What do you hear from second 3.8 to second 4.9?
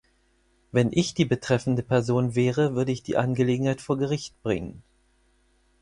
vor Gericht bringen.